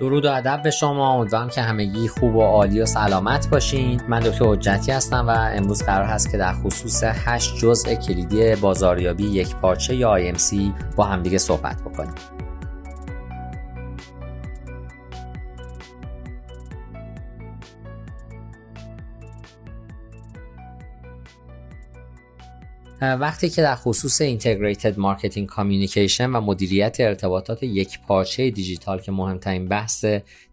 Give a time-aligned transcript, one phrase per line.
[0.00, 1.12] درود و ادب به شما.
[1.12, 4.00] امیدوارم که همگی خوب و عالی و سلامت باشین.
[4.08, 9.24] من دکتر حجتی هستم و امروز قرار هست که در خصوص 8 جزء کلیدی بازاریابی
[9.24, 10.56] یکپارچه یا IMC
[10.96, 12.14] با همدیگه صحبت بکنیم.
[23.00, 30.04] وقتی که در خصوص integrated marketing communication و مدیریت ارتباطات یکپارچه دیجیتال که مهمترین بحث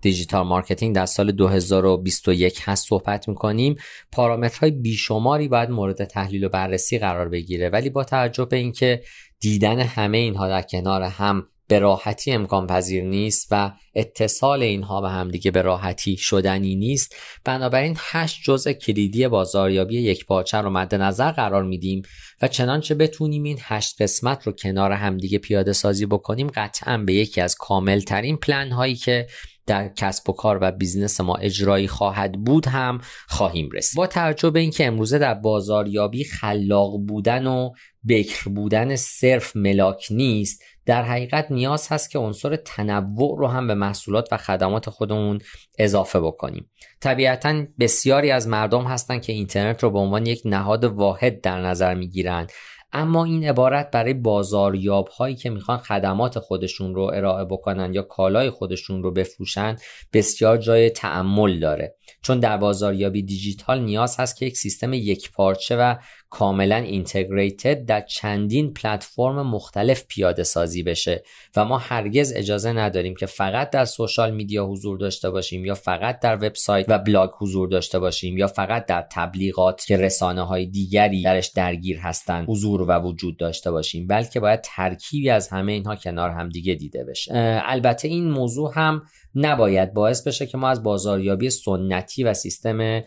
[0.01, 3.75] digital marketing در سال 2021 هست صحبت می‌کنیم
[4.11, 7.69] پارامترهای بیشماری باید مورد تحلیل و بررسی قرار بگیره.
[7.69, 9.01] ولی با توجه به اینکه
[9.39, 15.09] دیدن همه اینها در کنار هم به راحتی امکان پذیر نیست و اتصال اینها به
[15.09, 17.15] همدیگه به راحتی شدنی نیست.
[17.43, 22.01] بنابراین هشت جزء کلیدی بازاریابی یکپارچه رو مد نظر قرار میدیم
[22.41, 27.41] و چنانچه بتونیم این هشت قسمت رو کنار همدیگه پیاده سازی بکنیم قطعا به یکی
[27.41, 29.27] از کامل ترین پلن هایی که
[29.67, 33.97] در کسب و کار و business ما اجرایی خواهد بود هم خواهیم رسید.
[33.97, 37.69] با توجه به اینکه امروزه در بازاریابی خلاق بودن و
[38.07, 43.73] بکر بودن صرف ملاک نیست در حقیقت نیاز هست که عنصر تنوع رو هم به
[43.73, 45.39] محصولات و خدمات خودمون
[45.79, 46.71] اضافه بکنیم.
[47.01, 51.93] طبیعتا بسیاری از مردم هستند که اینترنت رو به عنوان یک نهاد واحد در نظر
[51.93, 52.51] می‌گیرند
[52.91, 58.49] اما این عبارت برای بازاریاب هایی که می‌خوان خدمات خودشون رو ارائه بکنن یا کالای
[58.49, 59.75] خودشون رو بفروشن
[60.13, 61.95] بسیار جای تأمل داره.
[62.21, 65.95] چون در بازاریابی دیجیتال نیاز هست که یک سیستم یکپارچه و
[66.29, 71.23] کاملا integrated در چندین پلتفرم مختلف پیاده سازی بشه
[71.55, 76.19] و ما هرگز اجازه نداریم که فقط در social media حضور داشته باشیم یا فقط
[76.19, 81.23] در وبسایت و بلاگ حضور داشته باشیم یا فقط در تبلیغات که رسانه های دیگری
[81.23, 86.29] درش درگیر هستند حضور و وجود داشته باشیم بلکه باید ترکیبی از همه اینها کنار
[86.29, 87.61] هم دیگه دیده بشه.
[87.65, 89.01] البته این موضوع هم
[89.35, 93.01] نباید باعث بشه که ما از بازاریابی سنتی و سیستم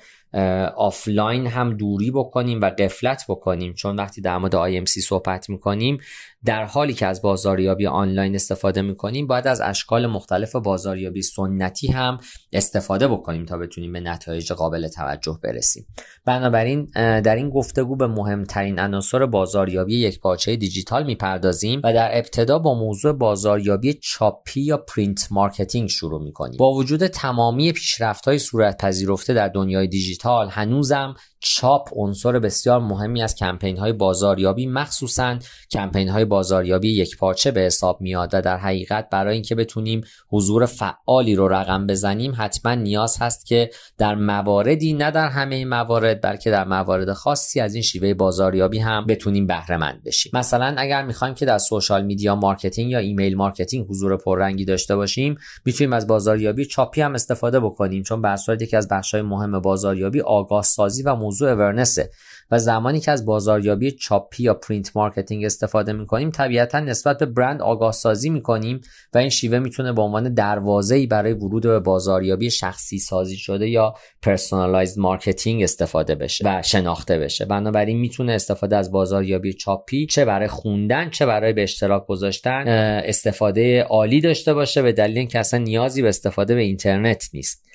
[0.76, 3.74] آفلاین هم دوری بکنیم و غفلت بکنیم.
[3.74, 5.98] چون وقتی در مورد IMC صحبت می‌کنیم
[6.44, 12.18] در حالی که از بازاریابی آنلاین استفاده می‌کنیم باید از اشکال مختلف بازاریابی سنتی هم
[12.52, 15.86] استفاده بکنیم تا بتونیم به نتایج قابل توجه برسیم.
[16.24, 22.74] بنابراین در این گفتگو به مهمترین عناصر بازاریابی یکپارچه دیجیتال می‌پردازیم و در ابتدا با
[22.74, 26.56] موضوع بازاریابی چاپی یا print marketing شروع می‌کنیم.
[26.56, 30.17] با وجود تمامی پیشرفت های صورت پذیرفته در دنیای دیجیتال
[30.50, 35.38] هنوزم چاپ عنصر بسیار مهمی از کمپین های بازاریابی مخصوصا
[35.70, 41.34] کمپین های بازاریابی یکپارچه به حساب میاد و در حقیقت برای اینکه بتونیم حضور فعالی
[41.34, 46.64] رو رقم بزنیم حتما نیاز هست که در مواردی نه در همه موارد بلکه در
[46.64, 50.32] موارد خاصی از این شیوه بازاریابی هم بتونیم بهره مند بشیم.
[50.34, 55.38] مثلا اگر می‌خوایم که در social media marketing یا email marketing حضور پررنگی داشته باشیم
[55.64, 60.62] می‌تونیم از بازاریابی چاپی هم استفاده بکنیم چون به یکی از بخش‌های مهم بازاریابی آگاه
[60.62, 62.10] سازی و موضوع awareness ه
[62.50, 67.62] و زمانی که از بازاریابی چاپی یا print marketing استفاده می‌کنیم طبیعتا نسبت به برند
[67.62, 68.80] آگاه سازی می‌کنیم
[69.14, 73.94] و این شیوه می‌تونه به عنوان دروازه‌ای برای ورود به بازاریابی شخصی سازی شده یا
[74.22, 77.44] personalized marketing استفاده بشه و شناخته بشه.
[77.44, 82.68] بنابراین می‌تونه استفاده از بازاریابی چاپی چه برای خوندن چه برای به اشتراک گذاشتن
[83.04, 87.68] استفاده عالی داشته باشه به دلیل اینکه اصلا نیازی به استفاده به اینترنت نیست.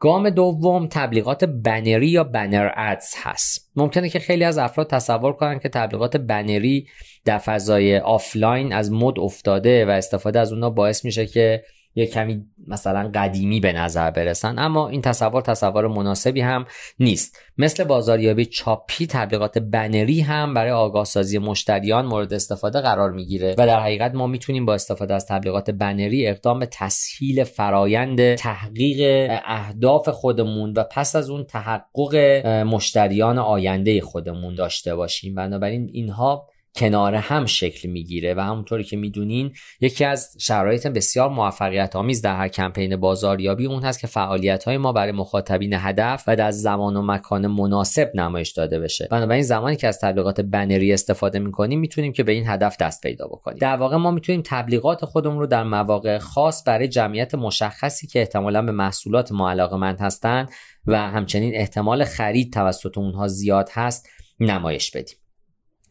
[0.00, 3.70] گام دوم تبلیغات بنری یا banner ads هست.
[3.76, 6.88] ممکنه که خیلی از افراد تصور کنن که تبلیغات بنری
[7.24, 11.62] در فضای آفلاین از مد افتاده و استفاده از اونها باعث میشه که
[11.98, 16.66] یه کمی مثلا قدیمی به نظر برسن اما این تصور تصور مناسبی هم
[17.00, 17.38] نیست.
[17.58, 23.66] مثل بازاریابی چاپی تبلیغات بنری هم برای آگاه سازی مشتریان مورد استفاده قرار می‌گیره و
[23.66, 30.08] در حقیقت ما می‌تونیم با استفاده از تبلیغات بنری اقدام به تسهیل فرایند تحقیق اهداف
[30.08, 32.16] خودمون و پس از اون تحقق
[32.46, 35.34] مشتریان آینده خودمون داشته باشیم.
[35.34, 41.96] بنابراین اینها کنار هم شکل می‌گیره و همونطوری که می‌دونین یکی از شرایط بسیار موفقیت
[41.96, 46.36] آمیز در هر کمپین بازاریابی اون هست که فعالیت های ما برای مخاطبین هدف و
[46.36, 49.08] در زمان و مکان مناسب نمایش داده بشه.
[49.10, 53.26] بنابراین زمانی که از تبلیغات بنری استفاده می‌کنیم می‌تونیم که به این هدف دست پیدا
[53.26, 53.58] بکنیم.
[53.58, 58.62] در واقع ما می‌تونیم تبلیغات خودمون رو در مواقع خاص برای جمعیت مشخصی که احتمالا
[58.62, 60.50] به محصولات ما علاقمند هستند
[60.86, 64.08] و همچنین احتمال خرید توسط اونها زیاد هست
[64.40, 65.16] نمایش بدیم.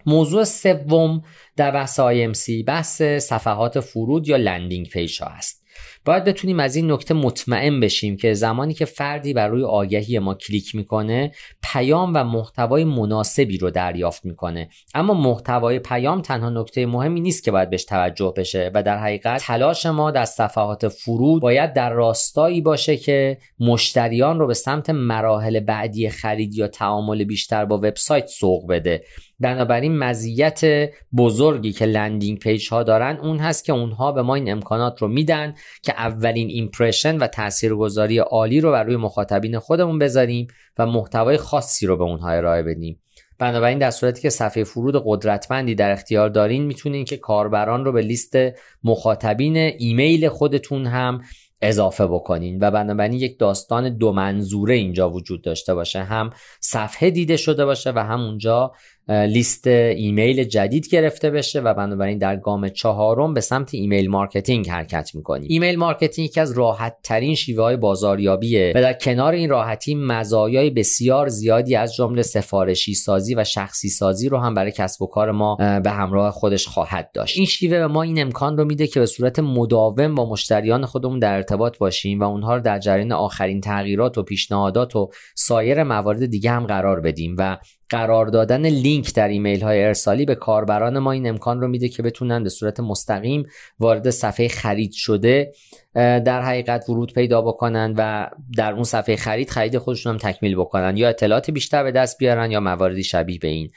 [0.08, 1.24] موضوع سوم
[1.56, 5.64] در بحث IMC بحث صفحات فرود یا landing page ها هست
[6.08, 10.34] باید بتونیم از این نکته مطمئن بشیم که زمانی که فردی بر روی آگهی ما
[10.34, 11.32] کلیک می‌کنه
[11.64, 14.70] پیام و محتوای مناسبی رو دریافت می‌کنه.
[14.94, 19.42] اما محتوای پیام تنها نکته مهمی نیست که باید بهش توجه بشه و در حقیقت
[19.42, 25.60] تلاش ما در صفحات فرود باید در راستایی باشه که مشتریان رو به سمت مراحل
[25.60, 29.04] بعدی خرید یا تعامل بیشتر با وبسایت سوق بده.
[29.40, 34.52] بنابراین مزیت بزرگی که landing page ها دارن اون هست که اونها به ما این
[34.52, 40.48] امکانات رو میدن که اولین impression و تاثیرگذاری عالی رو بر روی مخاطبین خودمون بذاریم
[40.78, 43.00] و محتوای خاصی رو به اونها ارائه بدیم.
[43.40, 48.02] بنابراین در صورتی که صفحه فرود قدرتمندی در اختیار دارین می‌تونین که کاربران رو به
[48.02, 48.38] لیست
[48.84, 51.22] مخاطبین ایمیل خودتون هم
[51.62, 56.04] اضافه بکنین و بنابراین یک داستان دو منظوره اینجا وجود داشته باشه.
[56.04, 56.30] هم
[56.62, 58.72] صفحه دیده شده باشه و هم اونجا
[59.10, 65.16] لیست ایمیل جدید گرفته بشه و بنابراین در گام چهارم به سمت ایمیل marketing حرکت
[65.16, 65.48] می‌کنیم.
[65.50, 70.70] ایمیل marketing یکی از راحت ترین شیوه های بازاریابیه و در کنار این راحتی مزایای
[70.70, 75.32] بسیار زیادی از جمله سفارشی سازی و شخصی سازی رو هم برای کسب و کار
[75.32, 77.38] ما به همراه خودش خواهد داشت.
[77.38, 81.20] این شیوه به ما این امکان رو میده که به صورت مداوم با مشتریان خودمون
[81.20, 86.26] در ارتباط باشیم و اونها رو در جریان آخرین تغییرات و پیشنهادات و سایر موارد
[86.26, 87.58] دیگه هم قرار بدیم و
[87.90, 92.04] قرار دادن لینک در ایمیل های ارسالی به کاربران ما این امکان رو میده که
[92.04, 93.48] بتونن به صورت مستقیم
[93.80, 95.52] وارد صفحه خرید شده
[95.96, 100.98] در حقیقت ورود پیدا بکنن و در اون صفحه خرید خرید خودشون هم تکمیل بکنن
[100.98, 103.70] یا اطلاعات بیشتر به دست بیارن یا مواردی شبیه به این.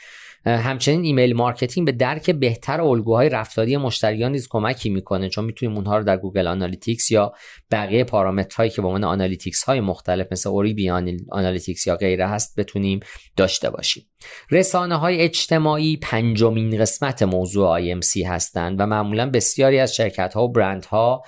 [0.45, 5.99] همچنین ایمیل marketing به درک بهتر الگوهای رفتاری مشتریان نیز کمکی می‌کنه چون می‌تونیم اونها
[5.99, 7.33] رو در Google Analytics یا
[7.71, 10.91] بقیه پارامترهایی که به عنوان analytics های مختلف مثل اوریبی
[11.31, 13.01] analytics یا غیره هست بتونیم
[13.37, 14.07] داشته باشیم.
[14.51, 20.53] رسانه های اجتماعی پنجمین قسمت موضوع IMC هستند و معمولا بسیاری از شرکت ها و
[20.53, 21.23] برند ها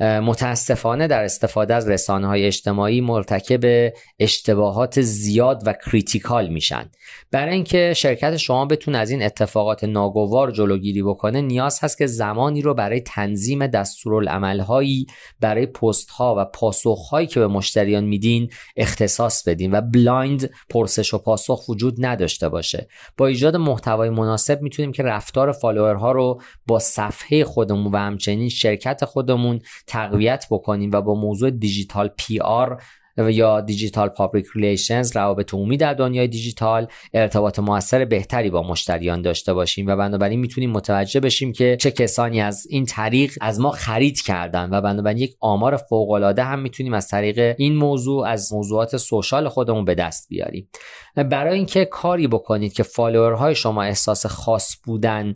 [0.00, 6.90] متاسفانه در استفاده از رسانه های اجتماعی مرتکب اشتباهات زیاد و critical میشن.
[7.30, 12.62] برای اینکه شرکت شما بتونه از این اتفاقات ناگوار جلوگیری بکنه نیاز هست که زمانی
[12.62, 15.06] رو برای تنظیم دستورالعملهایی
[15.40, 21.14] برای پست ها و پاسخ هایی که به مشتریان میدین اختصاص بدین و بلایند پرسش
[21.14, 22.88] و پاسخ وجود نداشته باشه.
[23.16, 28.48] با ایجاد محتوای مناسب می‌تونیم که رفتار follower ها رو با صفحه خودمون و همچنین
[28.48, 32.82] شرکت خودمون تقویت بکنیم و با موضوع digital PR
[33.16, 39.54] یا digital public relations روابط عمومی در دنیای دیجیتال ارتباط موثر بهتری با مشتریان داشته
[39.54, 44.20] باشیم و بنابراین می‌تونیم متوجه بشیم که چه کسانی از این طریق از ما خرید
[44.20, 48.96] کردن و بنابراین یک آمار فوق العاده هم می‌تونیم از طریق این موضوع از موضوعات
[48.96, 50.68] social خودمون به دست بیاریم.
[51.16, 55.34] برای اینکه کاری بکنید که follower های شما احساس خاص بودن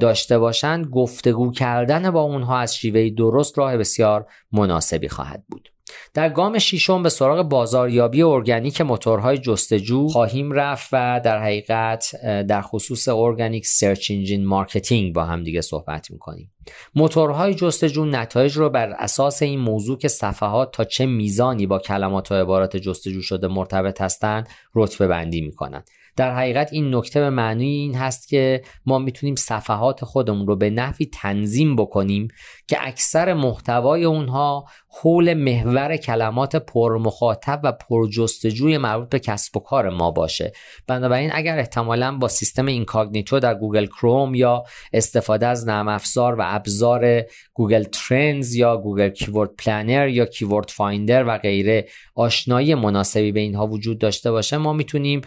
[0.00, 5.73] داشته باشند گفتگو کردن با اونها از شیوه درست راه بسیار مناسبی خواهد بود.
[6.14, 12.16] در گام ششم به سراغ بازاریابی ارگانیک موتورهای جستجو خواهیم رفت و در حقیقت
[12.48, 16.50] در خصوص organic search engine marketing با هم دیگه صحبت می‌کنیم.
[16.94, 22.32] موتورهای جستجو نتایج رو بر اساس این موضوع که صفحات تا چه میزانی با کلمات
[22.32, 25.90] و عبارات جستجو شده مرتبط هستند رتبه بندی می‌کنند.
[26.16, 30.70] در حقیقت این نکته به معنی این هست که ما می‌تونیم صفحات خودمون رو به
[30.70, 32.28] نحوی تنظیم بکنیم
[32.68, 34.64] که اکثر محتوای اونها
[35.02, 40.52] حول محور کلمات پرمخاطب و پرجستجوی مربوط به کسب و کار ما باشه.
[40.86, 46.42] بنابراین اگر احتمالا با سیستم incognito در Google Chrome یا استفاده از نرم افزار و
[46.44, 47.22] ابزار
[47.54, 53.66] Google Trends یا Google Keyword Planner یا Keyword Finder و غیره آشنایی مناسبی به اینها
[53.66, 55.20] وجود داشته باشه ما می‌تونیم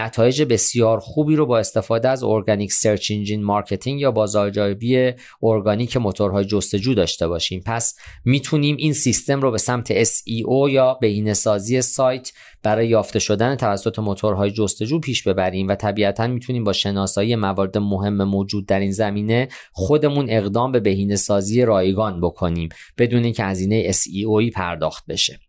[0.00, 5.12] نتایج بسیار خوبی رو با استفاده از organic search engine marketing یا بازاریابی
[5.42, 7.62] ارگانیک موتورهای جستجو داشته باشیم.
[7.66, 13.98] پس می‌تونیم این سیستم رو به سمت SEO یا بهینه‌سازی سایت برای یافته شدن توسط
[13.98, 19.48] موتورهای جستجو پیش ببریم و طبیعتا می‌تونیم با شناسایی موارد مهم موجود در این زمینه
[19.72, 25.47] خودمون اقدام به بهینه‌سازی رایگان بکنیم بدون اینکه هزینه SEO پرداخت بشه.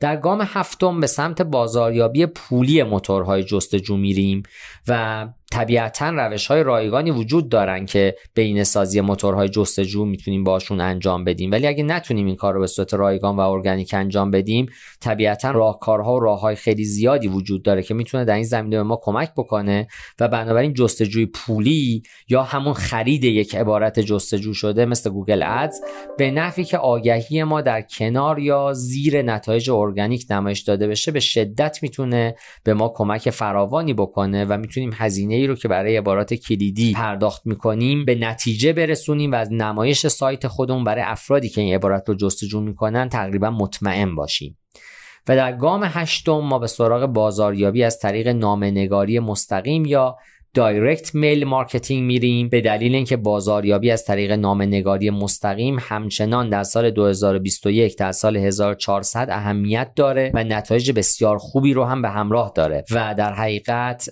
[0.00, 4.42] در گام هفتم به سمت بازاریابی پولی موتورهای جستجو میریم
[4.88, 11.24] و طبیعتا روش های رایگانی وجود دارن که بین سازی موتورهای جستجو می‌تونیم باشون انجام
[11.24, 11.50] بدیم.
[11.50, 14.66] ولی اگه نتونیم این کار رو به صورت رایگان و ارگانیک انجام بدیم
[15.00, 19.00] طبیعتا راهکارها و راههای خیلی زیادی وجود داره که می‌تونه در این زمینه به ما
[19.02, 19.86] کمک بکنه
[20.20, 25.80] و بنابراین جستجوی پولی یا همون خرید یک عبارت جستجو شده مثل Google Ads
[26.18, 31.20] به نحوی که آگهی ما در کنار یا زیر نتایج ارگانیک نمایش داده بشه به
[31.20, 36.34] شدت می‌تونه به ما کمک فراوانی بکنه و می‌تونیم هزینه ای رو که برای عبارات
[36.34, 41.74] کلیدی پرداخت می‌کنیم به نتیجه برسونیم و از نمایش سایت خودمون برای افرادی که این
[41.74, 44.58] عبارت رو جستجو می‌کنن تقریبا مطمئن باشیم.
[45.28, 50.16] و در گام هشتم ما به سراغ بازاریابی از طریق نامه‌نگاری مستقیم یا
[50.54, 52.48] direct mail marketing میریم.
[52.48, 59.30] به دلیل اینکه بازاریابی از طریق نامه‌نگاری مستقیم همچنان در سال 2021 در سال 1400
[59.30, 64.08] اهمیت داره و نتایج بسیار خوبی رو هم به همراه داره و در حقیقت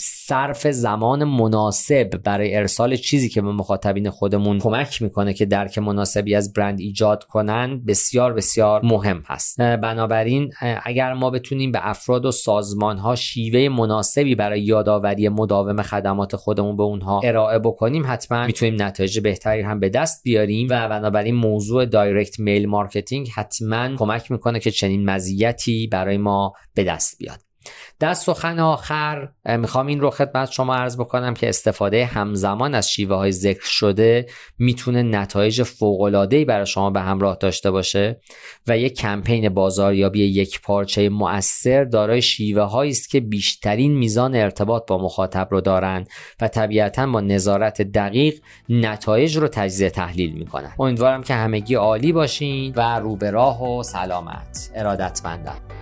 [0.00, 6.34] صرف زمان مناسب برای ارسال چیزی که به مخاطبین خودمون کمک می‌کنه که درک مناسبی
[6.34, 9.60] از برند ایجاد کنن بسیار بسیار مهم هست.
[9.60, 16.36] بنابراین اگر ما بتونیم به افراد و سازمان ها شیوه مناسبی برای یادآوری مداوم خدمات
[16.36, 21.34] خودمون به اونها ارائه بکنیم حتما می‌تونیم نتایج بهتری هم به دست بیاریم و بنابراین
[21.34, 27.49] موضوع direct mail marketing حتما کمک می‌کنه که چنین مزیتی برای ما به دست بیاد.
[27.98, 33.16] در سخن آخر می‌خوام این رو خدمت شما عرض بکنم که استفاده همزمان از شیوه
[33.16, 34.26] های ذکر شده
[34.58, 38.20] می‌تونه نتایج فوق‌العاده‌ای برای شما به همراه داشته باشه
[38.68, 44.86] و یک کمپین بازاریابی یک پارچه مؤثر دارای شیوه هایی است که بیشترین میزان ارتباط
[44.86, 46.08] با مخاطب رو دارند
[46.40, 48.34] و طبیعتا با نظارت دقیق
[48.68, 50.72] نتایج رو تجزیه تحلیل می‌کنن.
[50.78, 54.70] امیدوارم که همگی عالی باشین و رو به راه و سلامت.
[54.74, 55.79] ارادتمندم.